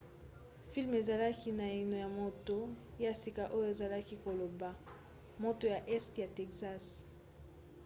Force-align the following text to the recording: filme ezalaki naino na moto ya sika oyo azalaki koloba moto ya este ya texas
filme 0.71 0.95
ezalaki 1.01 1.49
naino 1.59 1.95
na 2.03 2.09
moto 2.19 2.57
ya 3.03 3.11
sika 3.21 3.43
oyo 3.55 3.67
azalaki 3.73 4.15
koloba 4.25 4.69
moto 5.43 5.65
ya 5.73 5.79
este 5.97 6.17
ya 6.23 6.27
texas 6.37 6.85